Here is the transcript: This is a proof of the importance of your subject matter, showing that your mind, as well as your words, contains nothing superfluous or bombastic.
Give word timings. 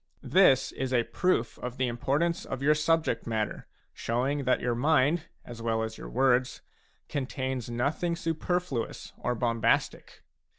This 0.23 0.71
is 0.71 0.91
a 0.93 1.03
proof 1.03 1.59
of 1.59 1.77
the 1.77 1.85
importance 1.85 2.43
of 2.43 2.63
your 2.63 2.73
subject 2.73 3.27
matter, 3.27 3.67
showing 3.93 4.45
that 4.45 4.59
your 4.59 4.73
mind, 4.73 5.27
as 5.45 5.61
well 5.61 5.83
as 5.83 5.99
your 5.99 6.09
words, 6.09 6.63
contains 7.07 7.69
nothing 7.69 8.15
superfluous 8.15 9.13
or 9.19 9.35
bombastic. 9.35 10.23